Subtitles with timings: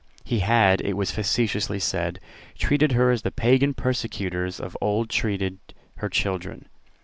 [0.23, 2.19] He had, it was facetiously said,
[2.57, 5.59] treated her as the Pagan persecutors of old treated
[5.97, 6.67] her children.